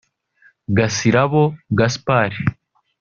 Gasirabo 0.77 1.43
Gaspard 1.77 2.33